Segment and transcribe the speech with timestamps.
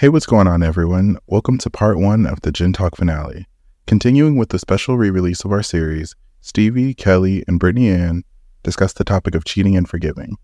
[0.00, 1.18] Hey, what's going on, everyone?
[1.26, 3.46] Welcome to part one of the Gen Talk finale.
[3.86, 8.24] Continuing with the special re release of our series, Stevie, Kelly, and Brittany Ann
[8.62, 10.38] discuss the topic of cheating and forgiving.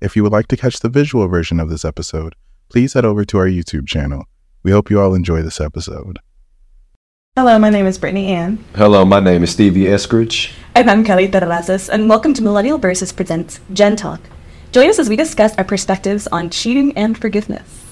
[0.00, 2.36] If you would like to catch the visual version of this episode,
[2.68, 4.22] please head over to our YouTube channel.
[4.62, 6.20] We hope you all enjoy this episode.
[7.34, 8.64] Hello, my name is Brittany Ann.
[8.76, 10.52] Hello, my name is Stevie Eskridge.
[10.76, 14.20] And I'm Kelly Terrazas, and welcome to Millennial Versus Presents Gen Talk.
[14.70, 17.91] Join us as we discuss our perspectives on cheating and forgiveness.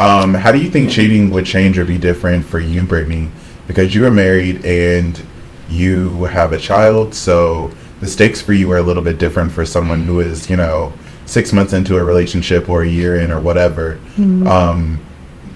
[0.00, 3.30] Um, how do you think cheating would change or be different for you, Brittany?
[3.66, 5.20] Because you are married and
[5.68, 9.66] you have a child, so the stakes for you are a little bit different for
[9.66, 10.94] someone who is, you know,
[11.26, 14.00] six months into a relationship or a year in or whatever.
[14.16, 14.48] Mm-hmm.
[14.48, 15.00] Um,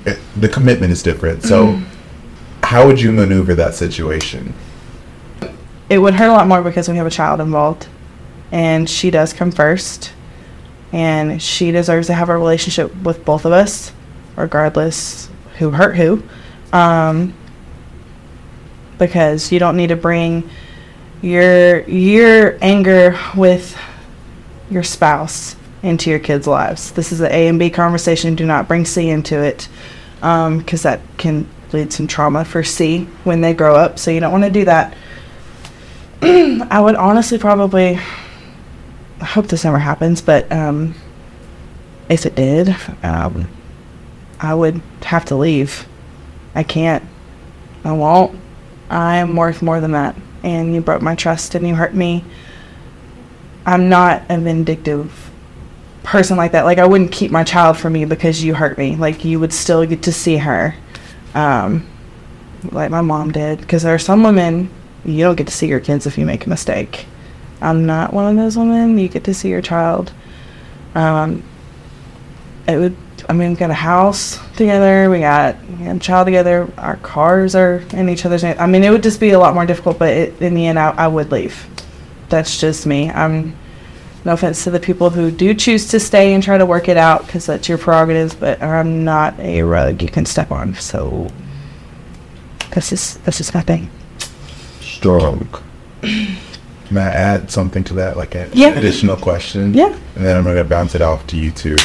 [0.05, 1.43] it, the commitment is different.
[1.43, 2.65] So, mm-hmm.
[2.65, 4.53] how would you maneuver that situation?
[5.89, 7.89] It would hurt a lot more because we have a child involved,
[8.53, 10.13] and she does come first,
[10.93, 13.91] and she deserves to have a relationship with both of us
[14.37, 16.23] regardless who hurt who.
[16.73, 17.35] Um,
[18.99, 20.49] because you don't need to bring
[21.23, 23.77] your your anger with
[24.71, 26.93] your spouse into your kids' lives.
[26.93, 28.35] This is an A and B conversation.
[28.35, 29.69] Do not bring C into it,
[30.17, 33.99] because um, that can lead some trauma for C when they grow up.
[33.99, 34.97] So you don't want to do that.
[36.23, 37.99] I would honestly probably.
[39.21, 40.95] I hope this never happens, but um,
[42.09, 43.49] if it did, um,
[44.41, 45.87] I would have to leave.
[46.55, 47.05] I can't.
[47.85, 48.39] I won't.
[48.91, 50.17] I am worth more than that.
[50.43, 52.25] And you broke my trust and you hurt me.
[53.67, 55.31] I'm not a vindictive
[56.03, 56.65] person like that.
[56.65, 58.97] Like, I wouldn't keep my child from you because you hurt me.
[58.97, 60.75] Like, you would still get to see her,
[61.35, 61.87] um,
[62.71, 63.61] like my mom did.
[63.61, 64.71] Because there are some women,
[65.05, 67.07] you don't get to see your kids if you make a mistake.
[67.61, 68.99] I'm not one of those women.
[68.99, 70.13] You get to see your child.
[70.95, 71.43] Um,
[72.69, 72.97] it would
[73.29, 75.11] I mean, we got a house together.
[75.11, 76.71] We got, we got a child together.
[76.79, 78.57] Our cars are in each other's name.
[78.59, 79.99] I mean, it would just be a lot more difficult.
[79.99, 81.67] But it, in the end, I, I would leave.
[82.29, 83.11] That's just me.
[83.11, 83.57] I'm.
[84.27, 86.97] No offense to the people who do choose to stay and try to work it
[86.97, 88.35] out, because that's your prerogatives.
[88.35, 90.75] But I'm not a rug you can step on.
[90.77, 91.29] So
[92.71, 93.91] that's just that's just my thing.
[94.81, 95.47] Strong.
[96.91, 98.69] May I add something to that, like an yeah.
[98.69, 99.75] additional question?
[99.75, 99.95] Yeah.
[100.17, 101.77] And then I'm gonna bounce it off to you too.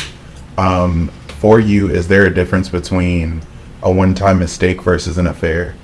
[0.57, 3.41] Um, for you, is there a difference between
[3.81, 5.75] a one time mistake versus an affair?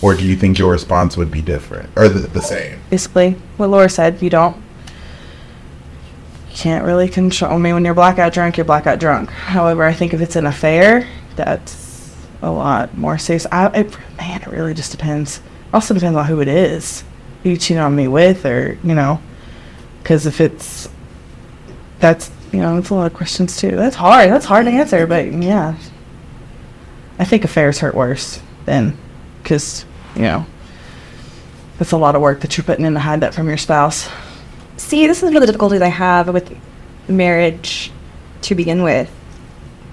[0.00, 2.80] Or do you think your response would be different or the, the same?
[2.90, 7.52] Basically, what Laura said, you don't, you can't really control.
[7.52, 9.30] I mean, when you're blackout drunk, you're blackout drunk.
[9.30, 11.06] However, I think if it's an affair,
[11.36, 13.46] that's a lot more serious.
[13.52, 15.40] I, it, man, it really just depends.
[15.72, 17.04] Also depends on who it is.
[17.42, 19.20] Who you cheat on me with, or you know,
[20.02, 20.88] because if it's
[21.98, 23.70] that's you know, it's a lot of questions too.
[23.70, 24.30] That's hard.
[24.30, 25.76] That's hard to answer, but yeah.
[27.18, 28.96] I think affairs hurt worse than,
[29.42, 30.46] because, you know,
[31.78, 34.08] that's a lot of work that you're putting in to hide that from your spouse.
[34.76, 36.56] See, this is one of the difficulties I have with
[37.08, 37.90] marriage
[38.42, 39.10] to begin with.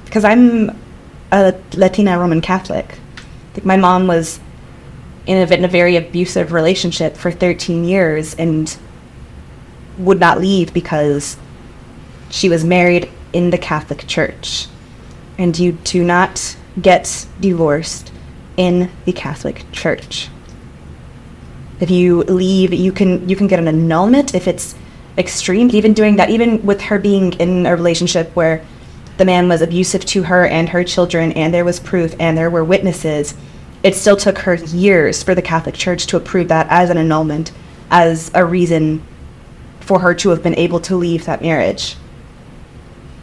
[0.06, 0.76] Because I'm
[1.32, 2.98] a Latina Roman Catholic.
[3.54, 4.40] Like my mom was
[5.26, 8.76] in a, in a very abusive relationship for 13 years and
[9.98, 11.38] would not leave because
[12.30, 14.68] she was married in the Catholic Church.
[15.38, 18.12] And you do not get divorced
[18.58, 20.30] in the Catholic Church.
[21.80, 24.76] If you leave, you can you can get an annulment if it's
[25.18, 25.70] extreme.
[25.72, 28.66] Even doing that, even with her being in a relationship where
[29.18, 32.50] the man was abusive to her and her children, and there was proof and there
[32.50, 33.34] were witnesses,
[33.82, 37.52] it still took her years for the Catholic Church to approve that as an annulment,
[37.90, 39.02] as a reason
[39.80, 41.96] for her to have been able to leave that marriage.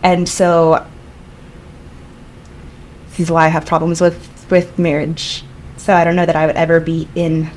[0.03, 0.87] And so
[3.11, 5.45] this is why I have problems with with marriage.
[5.77, 7.51] So I don't know that I would ever be in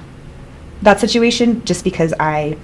[0.81, 2.57] that situation just because I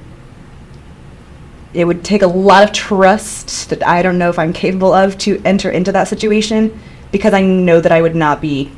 [1.74, 5.18] it would take a lot of trust that I don't know if I'm capable of
[5.20, 6.80] to enter into that situation
[7.12, 8.72] because I know that I would not be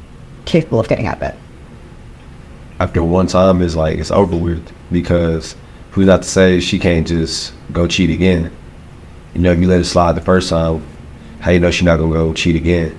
[0.46, 1.36] capable of getting out of it.
[2.80, 5.56] After one time is like it's over with because
[5.92, 8.52] who's not to say she can't just go cheat again.
[9.38, 10.84] You know, if you let it slide the first time,
[11.42, 12.98] how you know she's not gonna go cheat again?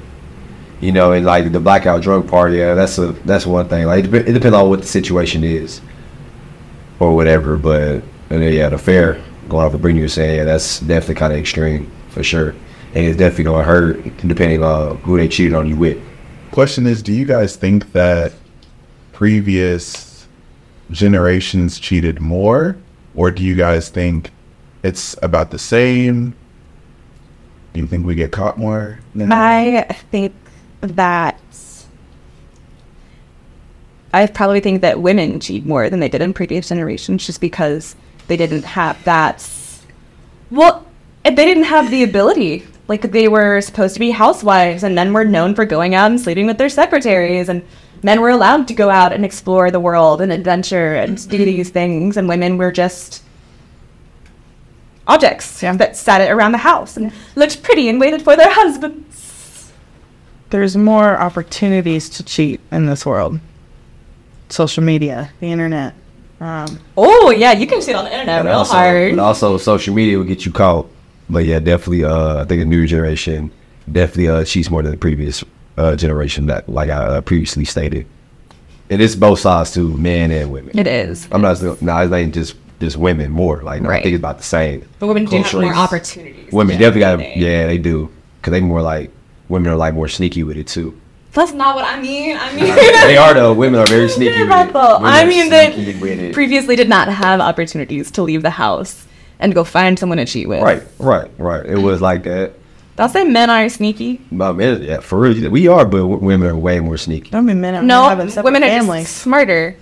[0.81, 3.87] You know, and like the blackout drug party, yeah, that's a that's one thing.
[3.87, 5.81] Like it, it depends on what the situation is,
[7.01, 7.57] or whatever.
[7.57, 11.17] But and then, yeah, the fair going off of Brittany was saying, yeah, that's definitely
[11.17, 12.51] kind of extreme for sure,
[12.95, 16.01] and it's definitely gonna hurt depending on who they cheated on you with.
[16.53, 18.33] Question is, do you guys think that
[19.13, 20.29] previous
[20.93, 22.77] generations cheated more,
[23.17, 24.31] or do you guys think
[24.83, 26.35] it's about the same?
[27.73, 28.99] Do you think we get caught more?
[29.19, 30.35] I think
[30.81, 31.41] that
[34.13, 37.95] I probably think that women cheat more than they did in previous generations just because
[38.27, 39.49] they didn't have that.
[40.51, 40.87] Well,
[41.25, 42.67] they didn't have the ability.
[42.89, 46.19] Like they were supposed to be housewives, and men were known for going out and
[46.19, 47.63] sleeping with their secretaries, and
[48.03, 51.69] men were allowed to go out and explore the world and adventure and do these
[51.69, 53.23] things, and women were just
[55.09, 55.75] objects Yeah.
[55.77, 59.73] that sat around the house and looked pretty and waited for their husbands.
[60.51, 63.41] There's more opportunities to cheat in this world.
[64.49, 65.95] Social media, the internet.
[66.41, 69.11] Um, Oh yeah, you can cheat on the internet real also, hard.
[69.11, 70.87] and also social media will get you caught.
[71.29, 72.05] But yeah, definitely.
[72.05, 73.51] Uh, I think the new generation
[73.91, 75.45] definitely uh, cheats more than the previous
[75.77, 76.47] uh, generation.
[76.47, 78.07] That, like I uh, previously stated,
[78.89, 80.79] and it's both sides too, men and women.
[80.79, 81.29] It is.
[81.33, 81.61] I'm not.
[81.83, 83.63] No, it ain't just just women more.
[83.63, 84.89] Like no, I think it's about the same.
[84.99, 85.67] But women do have Culturally.
[85.67, 86.53] more opportunities.
[86.53, 87.19] Women than definitely got.
[87.19, 87.33] men.
[87.39, 88.11] Yeah, they do.
[88.43, 89.11] Cause they more like
[89.49, 90.99] women are like more sneaky with it too.
[91.33, 92.37] That's not what I mean.
[92.39, 93.53] I mean, they are though.
[93.53, 94.43] Women are very sneaky.
[94.43, 94.77] with it.
[94.77, 96.35] I mean that sneaky with it.
[96.35, 99.07] previously did not have opportunities to leave the house
[99.39, 100.63] and go find someone to cheat with.
[100.63, 101.65] Right, right, right.
[101.67, 102.55] It was like that.
[103.01, 104.21] I'll say men are sneaky.
[104.33, 107.33] But men, yeah, for real, we are, but w- women are way more sneaky.
[107.33, 109.05] I mean, men out No, here having women are families.
[109.05, 109.77] just smarter.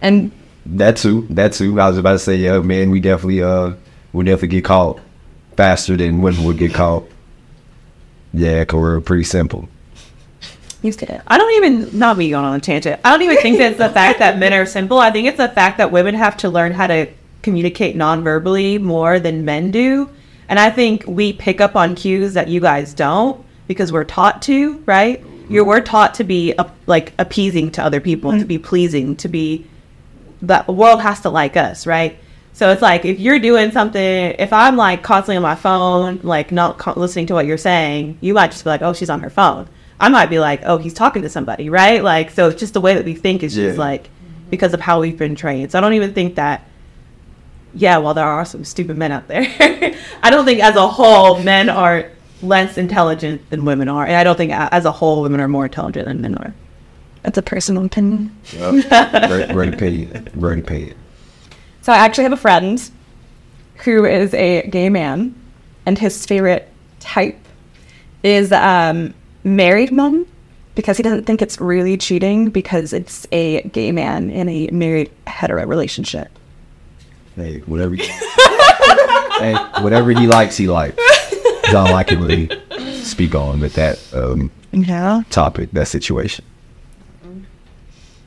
[0.00, 0.32] And
[0.64, 1.78] That too, that too.
[1.80, 3.72] I was about to say, yeah, man, we definitely, uh,
[4.12, 5.00] we definitely get caught
[5.56, 7.04] faster than women would get caught.
[8.32, 9.68] Yeah, cause we're pretty simple.
[10.82, 11.20] to it.
[11.26, 13.00] I don't even not me going on a tangent.
[13.04, 14.98] I don't even think that it's the fact that men are simple.
[14.98, 17.06] I think it's the fact that women have to learn how to
[17.42, 20.08] communicate non-verbally more than men do.
[20.48, 24.42] And I think we pick up on cues that you guys don't because we're taught
[24.42, 25.24] to, right?
[25.48, 29.28] You're we're taught to be uh, like appeasing to other people, to be pleasing, to
[29.28, 29.66] be
[30.42, 32.18] the world has to like us, right?
[32.52, 36.52] So it's like if you're doing something, if I'm like constantly on my phone, like
[36.52, 39.20] not co- listening to what you're saying, you might just be like, "Oh, she's on
[39.20, 39.68] her phone."
[39.98, 42.02] I might be like, "Oh, he's talking to somebody," right?
[42.02, 44.10] Like, so it's just the way that we think is just like
[44.50, 45.72] because of how we've been trained.
[45.72, 46.66] So I don't even think that.
[47.74, 49.46] Yeah, well, there are some stupid men out there.
[50.22, 52.10] I don't think as a whole men are
[52.42, 55.64] less intelligent than women are, and I don't think as a whole women are more
[55.64, 56.52] intelligent than men are.
[57.22, 58.36] That's a personal opinion.
[58.52, 59.28] Yep.
[59.28, 60.94] Very, very paid, very paid.
[61.82, 62.80] So I actually have a friend
[63.84, 65.34] who is a gay man,
[65.86, 66.68] and his favorite
[67.00, 67.38] type
[68.22, 69.14] is um,
[69.44, 70.26] married men
[70.74, 75.10] because he doesn't think it's really cheating because it's a gay man in a married
[75.26, 76.28] hetero relationship.
[77.36, 77.94] Hey, whatever.
[77.94, 78.04] he-
[79.38, 80.96] hey, whatever he likes, he likes.
[80.98, 82.48] I don't like it really
[83.02, 85.22] speak on with that um, Yeah.
[85.30, 86.44] topic, that situation.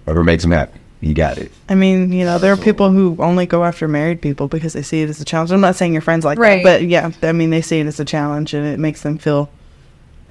[0.06, 1.52] Whatever makes them happy, You got it.
[1.68, 4.82] I mean, you know, there are people who only go after married people because they
[4.82, 5.52] see it as a challenge.
[5.52, 6.64] I'm not saying your friends like Right.
[6.64, 9.18] that, but yeah, I mean, they see it as a challenge and it makes them
[9.18, 9.50] feel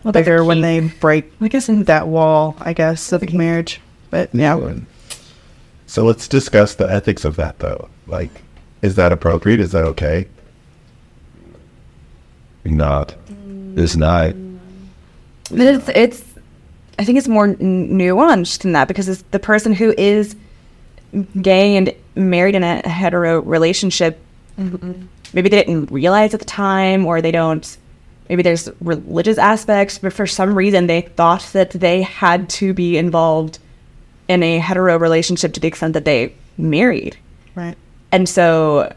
[0.03, 3.81] Well, that's bigger when they break I guess in that wall, I guess, of marriage.
[4.11, 4.75] But yeah,
[5.87, 7.89] So let's discuss the ethics of that, though.
[8.07, 8.31] Like,
[8.81, 9.61] is that appropriate?
[9.61, 10.29] Is that okay?
[12.65, 13.15] Not.
[13.77, 14.35] It's not.
[15.51, 16.25] It's, it's
[16.99, 20.37] I think it's more n- nuanced than that because it's the person who is
[21.41, 24.19] gay and married in a hetero relationship.
[24.59, 25.07] Mm-hmm.
[25.33, 27.77] Maybe they didn't realize at the time, or they don't.
[28.29, 32.97] Maybe there's religious aspects, but for some reason they thought that they had to be
[32.97, 33.59] involved
[34.29, 37.17] in a hetero relationship to the extent that they married.
[37.55, 37.77] right.
[38.13, 38.95] And so,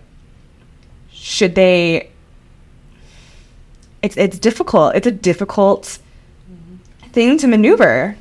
[1.12, 2.12] should they?
[4.04, 4.96] It's it's difficult.
[4.96, 5.98] It's a difficult
[7.18, 8.16] thing to maneuver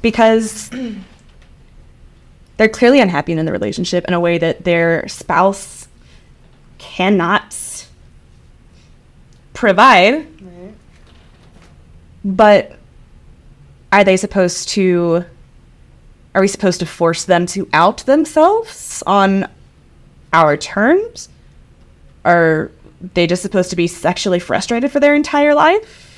[0.00, 0.70] because
[2.56, 5.88] they're clearly unhappy in the relationship in a way that their spouse
[6.78, 7.86] cannot
[9.52, 10.26] provide.
[12.24, 12.78] But
[13.92, 15.26] are they supposed to?
[16.34, 19.50] Are we supposed to force them to out themselves on
[20.32, 21.28] our terms?
[22.24, 22.70] Are
[23.12, 26.08] they just supposed to be sexually frustrated for their entire life?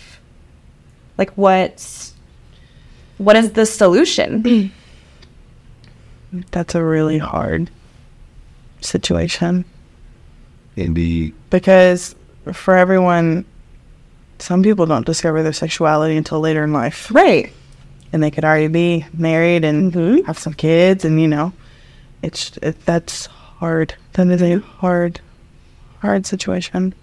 [1.19, 2.11] Like what
[3.19, 4.73] what is the solution?
[6.51, 7.71] That's a really hard
[8.81, 9.65] situation
[10.77, 11.33] Indeed.
[11.51, 12.15] because
[12.53, 13.45] for everyone,
[14.39, 17.11] some people don't discover their sexuality until later in life.
[17.15, 17.53] right.
[18.13, 20.25] and they could already be married and Mhm.
[20.27, 21.53] have some kids and you know
[22.23, 25.21] it's it, that's hard that is a hard
[26.01, 26.95] hard situation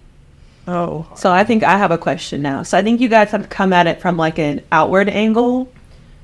[0.66, 1.06] oh.
[1.16, 2.62] So I think I have a question now.
[2.62, 5.72] So I think you guys have come at it from like an outward angle,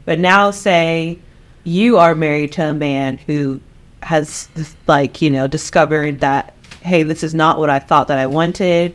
[0.05, 1.19] but now say
[1.65, 3.61] you are married to a man who
[4.03, 4.49] has
[4.87, 8.95] like you know discovered that hey this is not what i thought that i wanted.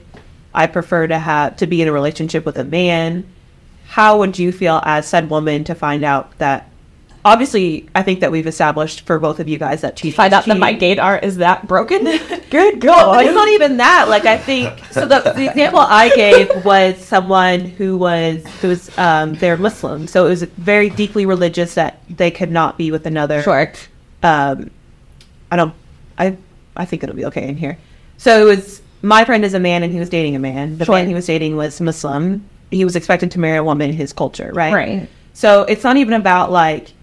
[0.54, 3.28] I prefer to have to be in a relationship with a man.
[3.88, 6.70] How would you feel as said woman to find out that
[7.26, 10.46] obviously i think that we've established for both of you guys that cheating Find out
[10.46, 12.04] that my gaydar is that broken.
[12.50, 13.14] Good girl.
[13.20, 14.08] it's not even that.
[14.10, 15.06] Like I think so.
[15.08, 20.26] The, the example I gave was someone who was who was um, they're Muslim, so
[20.28, 23.42] it was very deeply religious that they could not be with another.
[23.42, 23.72] Sure.
[24.22, 24.70] Um,
[25.52, 25.74] I don't.
[26.20, 26.38] I
[26.78, 27.78] I think it'll be okay in here.
[28.18, 30.78] So it was my friend is a man and he was dating a man.
[30.78, 30.96] The Sure.
[30.96, 32.48] man he was dating was Muslim.
[32.70, 34.74] He was expected to marry a woman in his culture, right?
[34.74, 35.10] Right.
[35.34, 36.94] So it's not even about like,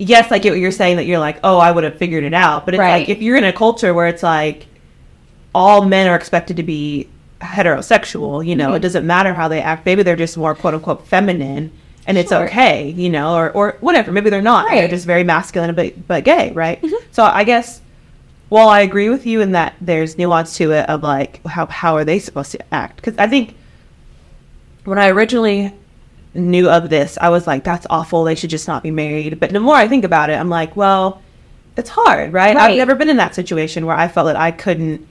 [0.00, 2.34] yes, I get what you're saying that you're like, oh, I would have figured it
[2.34, 2.64] out.
[2.64, 3.00] But it's Right.
[3.00, 4.66] like if you're in a culture where it's like
[5.54, 7.08] all men are expected to be
[7.40, 8.76] heterosexual, you know, Mm-hmm.
[8.76, 9.84] it doesn't matter how they act.
[9.86, 11.70] Maybe they're just more quote unquote feminine
[12.06, 14.10] and it's okay, you know, or, or whatever.
[14.10, 14.68] Maybe they're not.
[14.70, 14.90] They're Mm-hmm.
[14.90, 16.82] just very masculine but, but gay, right?
[17.12, 17.80] So I guess
[18.48, 21.94] while I agree with you in that there's nuance to it of like how how
[21.96, 22.96] are they supposed to act?
[22.96, 23.54] Because I think
[24.84, 25.72] when I originally
[26.34, 28.24] knew of this, I was like, that's awful.
[28.24, 29.40] They should just not be married.
[29.40, 31.22] But the more I think about it, I'm like, well,
[31.76, 32.56] it's hard, right?
[32.56, 35.06] I've never been in that situation where I felt that I couldn't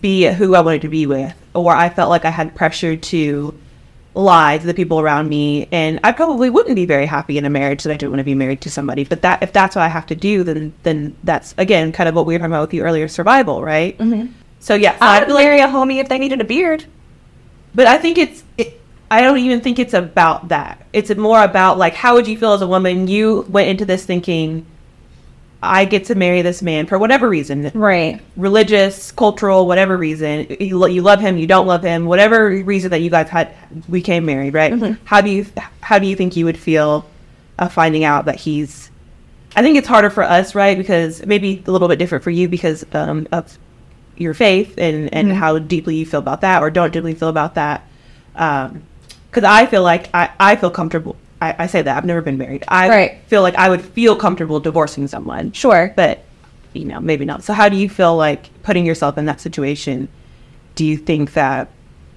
[0.00, 3.58] be who I wanted to be with, or I felt like I had pressure to
[4.14, 7.50] lie to the people around me, and I probably wouldn't be very happy in a
[7.50, 9.04] marriage that I didn't want to be married to somebody.
[9.04, 12.14] But that if that's what I have to do, then then that's again kind of
[12.14, 13.96] what we were talking about with you earlier, survival, right?
[13.98, 14.32] Mm-hmm.
[14.60, 16.44] So yeah, so I I would feel like marry a homie if they needed a
[16.44, 16.84] beard.
[17.74, 18.42] but I think it's.
[18.56, 18.80] It,
[19.10, 20.86] I don't even think it's about that.
[20.92, 23.06] It's more about like how would you feel as a woman?
[23.08, 24.66] You went into this thinking,
[25.62, 28.20] I get to marry this man for whatever reason, Right.
[28.36, 30.46] religious, cultural, whatever reason.
[30.60, 33.54] You, lo- you love him, you don't love him, whatever reason that you guys had
[33.90, 34.72] became married, right?
[34.72, 34.98] Mhm.
[35.04, 35.46] How do you
[35.80, 37.06] how do you think you would feel
[37.58, 38.90] uh, finding out that he's?
[39.56, 40.76] I think it's harder for us, right?
[40.76, 43.56] Because maybe a little bit different for you because um, of
[44.16, 45.34] your faith and and Mhm.
[45.34, 47.86] how deeply you feel about that or don't deeply feel about that.
[49.34, 51.16] Because I feel like I, I feel comfortable.
[51.42, 52.62] I, I say that I've never been married.
[52.68, 53.18] I Right.
[53.26, 55.92] feel like I would feel comfortable divorcing someone Sure.
[55.96, 56.24] but
[56.72, 60.08] you know maybe not so how do you feel like putting yourself in that situation
[60.74, 61.68] do you think that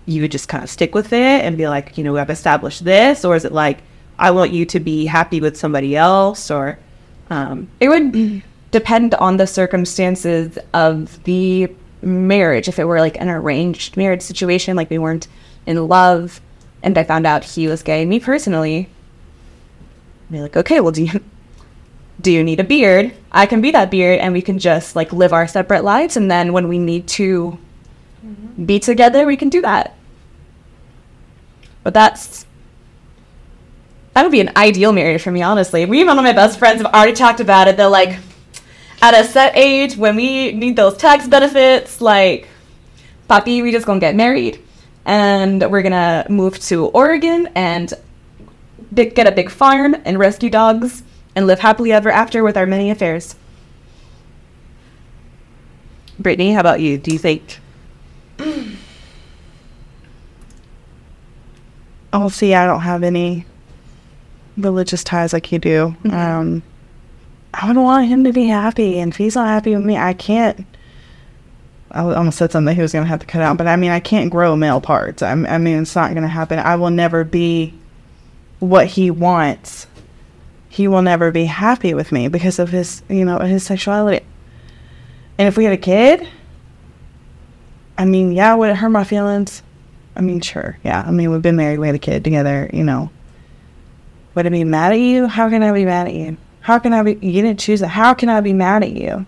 [0.08, 2.84] you would just kind of stick with it and be like you know i've established
[2.84, 3.78] this or is it like
[4.18, 6.80] i want you to be happy with somebody else or
[7.30, 11.70] um It would depend on the circumstances of the
[12.02, 12.68] marriage.
[12.68, 15.28] If it were like an arranged marriage situation, like we weren't
[15.68, 16.42] in love,
[16.84, 18.89] and I found out he was gay, me personally,
[20.29, 21.22] be like, okay, well, do you
[22.22, 23.13] do you need a beard?
[23.31, 26.29] I can be that beard, and we can just like live our separate lives, and
[26.29, 27.57] then when we need to
[28.25, 28.65] mm-hmm.
[28.65, 29.96] be together, we can do that.
[31.84, 32.46] But that's
[34.13, 35.86] that would be an ideal marriage for me, honestly.
[35.86, 37.77] Me and one of my best friends have already talked about it.
[37.77, 38.17] They're like,
[39.00, 42.48] at a set age, when we need those tax benefits, like,
[43.29, 44.60] papi, we just gonna get married.
[45.08, 47.92] And we're gonna move to Oregon and
[48.94, 51.02] big, get a big farm and rescue dogs
[51.36, 53.36] and live happily ever after with our many affairs.
[56.20, 57.60] brittany how about you do you think
[62.14, 63.46] Oh, see, I don't have any
[64.58, 65.96] religious ties like you do.
[66.04, 66.14] Mhm.
[66.14, 66.64] Um,
[67.54, 70.14] I would want him to be happy, and if he's not happy with me, I
[70.14, 70.66] can't.
[71.91, 73.91] I almost said something he was going to have to cut out, but I mean,
[73.91, 75.22] I can't grow male parts.
[75.22, 76.60] I, I mean, it's not going to happen.
[76.60, 77.74] I will never be
[78.60, 79.88] what he wants.
[80.70, 84.25] He will never be happy with me because of his, you know, his sexuality.
[85.38, 86.27] And if we had a kid,
[87.98, 89.63] I mean, yeah, would it hurt my feelings?
[90.15, 91.03] I mean, sure, yeah.
[91.06, 93.12] I mean, we've been married, we had a kid together, you know.
[94.36, 95.27] Would I be mad at you?
[95.27, 96.38] How can I be mad at you?
[96.62, 97.13] How can I be?
[97.13, 97.88] You didn't choose it.
[97.88, 99.25] How can I be mad at you?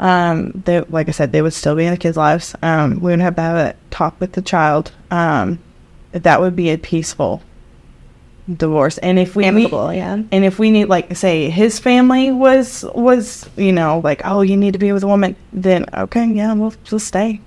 [0.00, 2.54] Um, they, like I said, they would still be in the kids' lives.
[2.62, 4.92] Um, we would have to have a talk with the child.
[5.10, 5.60] Um,
[6.12, 7.42] that would be a peaceful
[8.50, 8.96] divorce.
[8.98, 10.14] And if we, Amicable, yeah.
[10.14, 14.56] and if we need, like, say, his family was was, you know, like, oh, you
[14.56, 17.40] need to be with a woman, then okay, yeah, we'll just stay.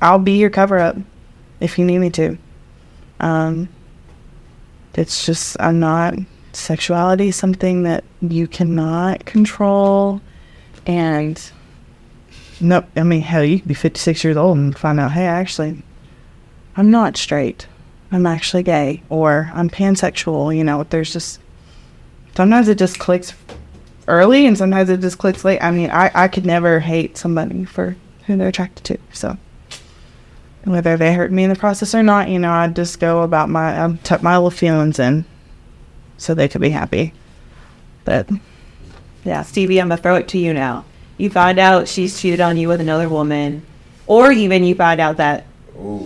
[0.00, 0.96] I'll be your cover up
[1.60, 2.38] if you need me to.
[3.20, 3.68] Um,
[4.94, 6.14] it's just I'm not
[6.54, 10.22] sexuality is something that you cannot control,
[10.86, 11.40] and
[12.62, 15.82] no, I mean hell, you could be 56 years old and find out, hey, actually,
[16.76, 17.66] I'm not straight.
[18.10, 20.54] I'm actually gay, or I'm pansexual.
[20.54, 21.40] You know, there's just
[22.34, 23.34] sometimes it just clicks
[24.06, 25.60] early, and sometimes it just clicks late.
[25.62, 29.38] I mean, I I could never hate somebody for who they're attracted to, so
[30.64, 33.48] whether they hurt me in the process or not, you know, I'd just go about
[33.48, 35.24] my, I'd tuck my little feelings in
[36.18, 37.12] so they could be happy.
[38.04, 38.28] But
[39.24, 40.84] Yeah, Stevie, I'm gonna throw it to you now.
[41.22, 43.62] You find out she's cheated on you with another woman,
[44.08, 45.46] or even you find out that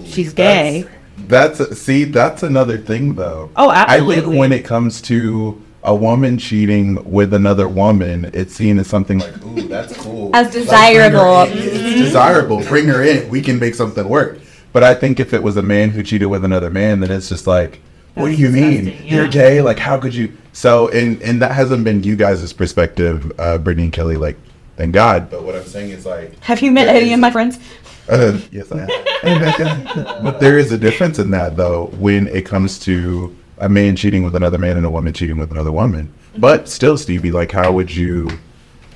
[0.05, 0.85] she's gay.
[1.17, 3.49] That's, that's see, that's another thing though.
[3.57, 4.37] Oh, I think absolutely.
[4.37, 9.43] when it comes to a woman cheating with another woman, it's seen as something like,
[9.43, 11.51] "Ooh, that's cool." As Like, bring desirable.
[11.51, 11.59] in.
[11.61, 12.63] It's desirable.
[12.65, 13.31] Bring her in.
[13.31, 14.39] We can make something work.
[14.75, 17.31] But I think if it was a man who cheated with another man, then it's
[17.31, 17.81] just like,
[18.13, 18.85] "What do you mean?
[18.85, 19.63] disgusting, You're gay?
[19.63, 23.85] Like, how could you?" So, and and that hasn't been you guys' perspective, uh, Brittany
[23.85, 24.19] and Kelly.
[24.19, 24.37] Like,
[24.77, 25.31] thank God.
[25.31, 27.59] But what I'm saying is like, Have you met there any is- of my friends?
[28.09, 28.79] uh, yes, I
[29.23, 30.23] have.
[30.23, 34.23] but there is a difference in that, though, when it comes to a man cheating
[34.23, 36.13] with another man and a woman cheating with another woman.
[36.39, 38.31] But still, Stevie, like, how would you?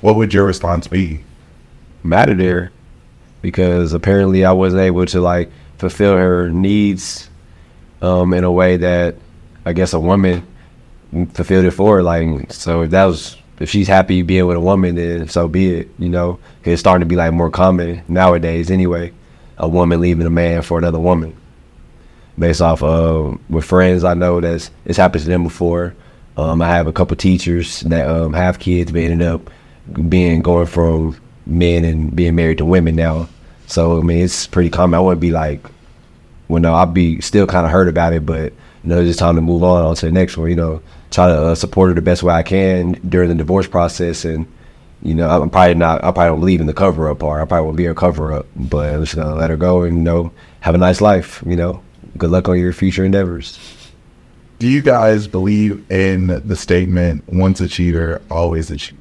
[0.01, 1.23] What would your response be?
[2.03, 2.71] mad at her
[3.43, 7.29] because apparently I wasn't able to like fulfill her needs
[8.01, 9.15] um, in a way that
[9.65, 10.45] I guess a woman
[11.33, 12.01] fulfilled it for her.
[12.03, 15.75] Like, so if that was if she's happy being with a woman, then so be
[15.75, 15.89] it.
[15.99, 18.71] You know, it's starting to be like more common nowadays.
[18.71, 19.13] Anyway,
[19.57, 21.37] a woman leaving a man for another woman.
[22.39, 25.95] Based off uh, with friends I know that's it's happened to them before.
[26.37, 29.49] Um, I have a couple teachers that um, have kids, but ended up
[30.09, 33.29] being going from men and being married to women now.
[33.67, 34.97] So I mean, it's pretty common.
[34.97, 35.63] I wouldn't be like,
[36.47, 38.53] well, no, I'd be still kind of hurt about it, but
[38.83, 40.49] you know, it's just time to move on, on to the next one.
[40.49, 43.67] You know, try to uh, support her the best way I can during the divorce
[43.67, 44.47] process, and
[45.03, 46.03] you know, I'm probably not.
[46.03, 47.41] I probably don't believe in the cover up part.
[47.41, 49.97] I probably won't be a cover up, but I'm just gonna let her go and
[49.97, 51.43] you know, have a nice life.
[51.45, 51.83] You know,
[52.17, 53.59] good luck on your future endeavors.
[54.59, 58.97] Do you guys believe in the statement "once a cheater, always a cheater"?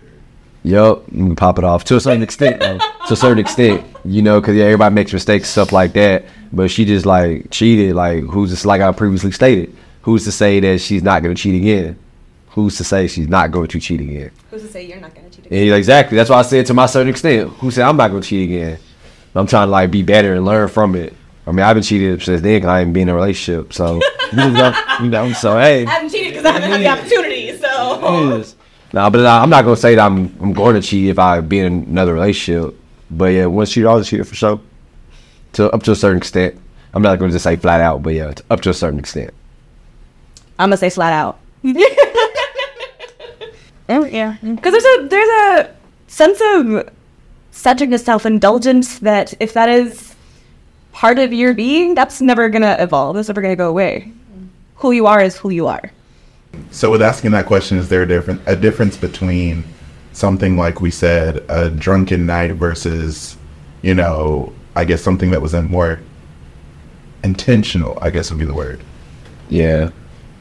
[0.63, 2.61] You can pop it off to a certain extent.
[2.61, 2.79] though.
[3.07, 6.25] to a certain extent, you know, because yeah, everybody makes mistakes, stuff like that.
[6.53, 7.95] But she just like cheated.
[7.95, 9.75] Like who's just like I previously stated?
[10.03, 11.99] Who's to say that she's not going to cheat again?
[12.51, 14.31] Who's to say she's not going to cheat again?
[14.51, 16.17] Who's to say you're not going to cheat And yeah, exactly.
[16.17, 17.51] That's why I said to my certain extent.
[17.59, 18.79] Who said I'm not going to cheat again?
[19.35, 21.15] I'm trying to like be better and learn from it.
[21.47, 22.61] I mean, I've been cheated since then.
[22.61, 24.01] 'cause I ain't been in a relationship, so
[24.33, 24.37] you
[25.09, 25.33] know.
[25.33, 28.37] So hey, I haven't cheated because I haven't had the opportunity, so.
[28.39, 28.57] Yes.
[28.93, 31.41] No, but I- I'm not gonna say that I'm I'm going to cheat if I
[31.41, 32.75] be in another relationship.
[33.11, 34.61] But yeah, once cheat, always cheat for sure.
[35.55, 36.57] To up to a certain extent.
[36.93, 39.33] I'm not gonna just say flat out, but yeah, up to a certain extent.
[40.61, 41.39] I'm going to say flat out.
[43.89, 45.75] yeah, Because there's a there's a
[46.07, 46.91] sense of
[47.51, 50.15] such a self-indulgence that if that is
[50.93, 53.17] part of your being, that's never gonna evolve.
[53.17, 54.13] That's never gonna go away.
[54.77, 55.91] Who you are is who you are.
[56.71, 59.65] So, with asking that question, is there a different a difference between
[60.13, 63.37] something like we said, a drunken night versus,
[63.83, 66.01] you know, I guess something that was in more
[67.23, 67.99] intentional?
[68.01, 68.81] I guess would be the word.
[69.49, 69.91] Yeah.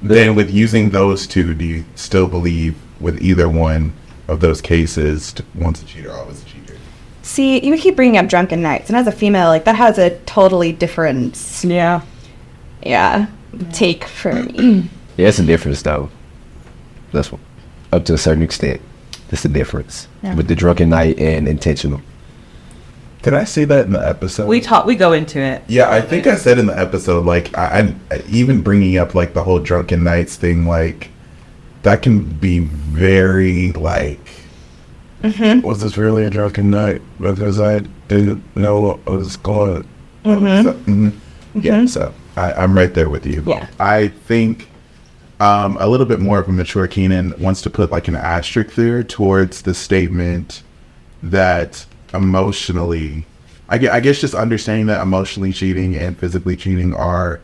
[0.02, 3.94] Then, with using those two, do you still believe with either one
[4.28, 6.78] of those cases, t- once a cheater, always a cheater?
[7.22, 10.18] See, you keep bringing up drunken nights, and as a female, like that has a
[10.20, 12.02] totally different, yeah.
[12.82, 13.28] yeah,
[13.74, 14.90] take for me.
[15.18, 16.10] Yeah, it's a difference though.
[17.12, 17.42] That's what
[17.92, 18.80] up to a certain extent.
[19.30, 20.34] That's the difference Yeah.
[20.36, 22.02] with the drunken night and intentional.
[23.22, 24.48] Did I say that in the episode?
[24.48, 24.86] We talk.
[24.86, 25.64] We go into it.
[25.68, 29.34] Yeah, I think I said in the episode, like, I, I even bringing up like
[29.34, 31.10] the whole drunken nights thing, like,
[31.84, 34.20] that can be very like.
[35.22, 37.02] Was this really a drunken night?
[37.20, 39.86] Because I didn't know what was going.
[40.24, 40.64] on.
[40.64, 41.14] So, mhm.
[41.56, 43.44] Yeah, so I, I'm right there with you.
[43.46, 43.68] Yeah.
[43.80, 44.70] I think
[45.42, 48.76] um, a little bit more of a mature Keenan wants to put like an asterisk
[48.76, 50.64] there towards the statement
[51.22, 53.26] that emotionally,
[53.68, 57.40] I, gue- I guess just understanding that emotionally cheating and physically cheating are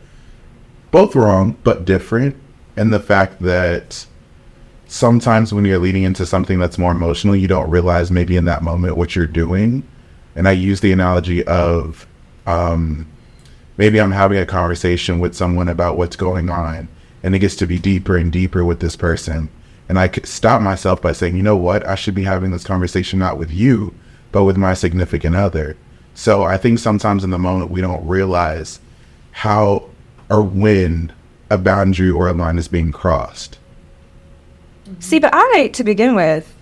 [0.90, 2.36] both wrong but different,
[2.76, 4.06] and the fact that
[4.86, 8.62] sometimes when you're leading into something that's more emotional, you don't realize maybe in that
[8.62, 9.82] moment what you're doing.
[10.34, 12.06] And I use the analogy of
[12.46, 13.06] um,
[13.76, 16.88] maybe I'm having a conversation with someone about what's going on,
[17.22, 19.48] and it gets to be deeper and deeper with this person.
[19.88, 21.86] And I could stop myself by saying, you know what?
[21.86, 23.94] I should be having this conversation not with you,
[24.36, 25.78] but with my significant other.
[26.14, 28.80] So I think sometimes in the moment we don't realize
[29.30, 29.88] how
[30.28, 31.10] or when
[31.48, 33.58] a boundary or a line is being crossed.
[34.98, 36.54] See, but I, to begin with,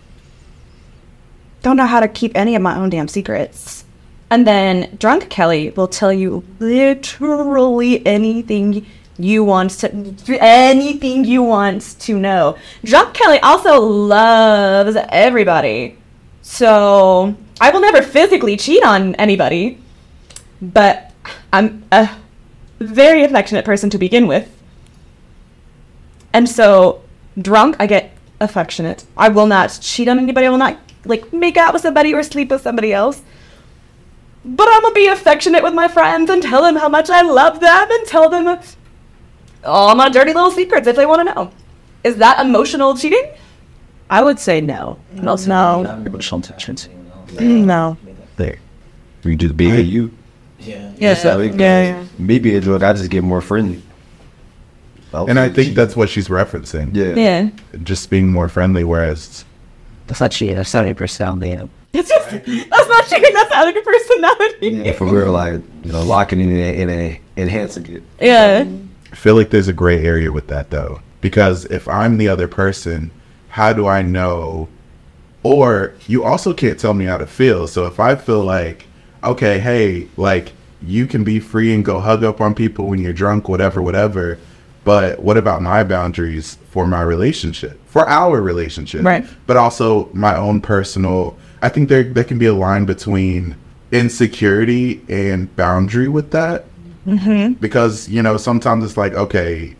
[1.62, 3.84] don't know how to keep any of my own damn secrets.
[4.30, 8.86] And then drunk Kelly will tell you literally anything
[9.18, 12.56] you want to anything you want to know.
[12.84, 15.98] Drunk Kelly also loves everybody.
[16.42, 19.78] So I will never physically cheat on anybody.
[20.60, 21.12] But
[21.52, 22.10] I'm a
[22.80, 24.50] very affectionate person to begin with.
[26.32, 27.02] And so,
[27.40, 29.04] drunk, I get affectionate.
[29.16, 30.46] I will not cheat on anybody.
[30.46, 33.22] I will not like make out with somebody or sleep with somebody else.
[34.44, 37.60] But I'm gonna be affectionate with my friends and tell them how much I love
[37.60, 38.58] them and tell them
[39.64, 41.50] all my dirty little secrets if they want to know.
[42.02, 43.24] Is that emotional cheating?
[44.10, 44.98] I would say no.
[45.84, 46.02] No.
[46.04, 46.88] Emotional attachment.
[47.40, 47.96] No.
[48.36, 48.58] There.
[49.24, 50.10] We do the BAU.
[50.58, 50.94] Yes.
[50.98, 51.36] Yeah, Yeah.
[51.36, 52.04] we- Yeah.
[52.18, 53.82] Me being drunk, I just get more friendly.
[55.12, 56.94] And I think that's what she's referencing.
[56.94, 57.14] yeah.
[57.14, 57.48] Yeah.
[57.84, 59.44] Just being more friendly, whereas
[60.06, 60.56] That's not cheating.
[60.56, 61.68] That's not a personality.
[61.92, 63.32] It's just that's not cheating.
[63.32, 64.88] That's having a personality.
[64.88, 68.02] If we were like, you know, locking in a, in a enhancing it.
[68.20, 68.64] Yeah.
[69.12, 71.00] I feel like there's a gray area with that though.
[71.20, 73.12] Because if I'm the other person,
[73.50, 74.68] how do I know?
[75.44, 77.68] Or you also can't tell me how to feel.
[77.68, 78.86] So if I feel like,
[79.22, 80.52] okay, hey, like
[80.82, 84.38] you can be free and go hug up on people when you're drunk, whatever, whatever.
[84.82, 89.04] But what about my boundaries for my relationship, for our relationship?
[89.04, 89.24] Right.
[89.46, 93.56] But also my own personal, I think there, there can be a line between
[93.92, 96.64] insecurity and boundary with that
[97.06, 97.52] mm-hmm.
[97.54, 99.76] because you know sometimes it's like okay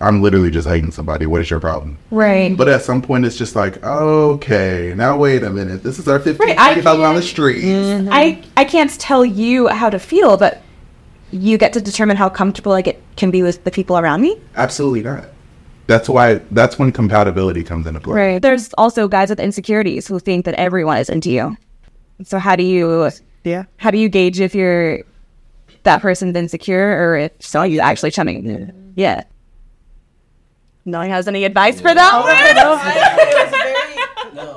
[0.00, 2.56] i'm literally just hating somebody what is your problem Right.
[2.56, 6.18] but at some point it's just like okay now wait a minute this is our
[6.18, 8.08] 15 Right, I seconds on the can't- street mm-hmm.
[8.12, 10.62] I I can't tell you how to feel, but
[11.30, 14.40] you get to determine how comfortable I get can be with the people around me.
[14.56, 15.24] absolutely not
[15.86, 18.42] that's why that's when compatibility comes into play Right.
[18.42, 21.56] There's also guys with insecurities who think that everyone is into you.
[22.24, 23.10] So how do you
[23.44, 23.64] Yeah.
[23.78, 25.00] how do you gauge if you're
[25.84, 28.92] that person's insecure or if so you actually chumming?
[28.96, 29.16] Yeah.
[29.16, 29.22] No
[30.96, 32.34] one has any advice for that one?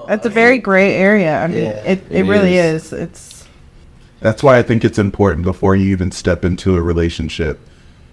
[0.09, 1.41] It's a very gray area.
[1.41, 2.91] I mean, Yeah, it, it, it really is.
[2.91, 2.93] is.
[2.93, 3.47] It's
[4.19, 7.59] that's why i think it's important before you even step into a relationship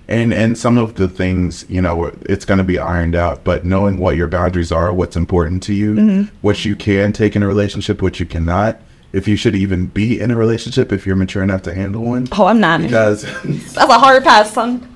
[0.08, 3.66] and and some of the things you know it's going to be ironed out but
[3.66, 6.34] knowing what your boundaries are what's important to you mm-hmm.
[6.40, 8.80] what you can take in a relationship what you cannot
[9.12, 12.26] if you should even be in a relationship if you're mature enough to handle one
[12.32, 12.80] Oh, I'm not.
[12.80, 14.86] because That's a hard pass, son.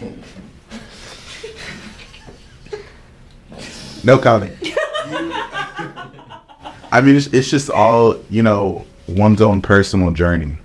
[4.04, 4.54] no comment.
[6.90, 10.58] I mean it's, it's just all you know one's own personal journey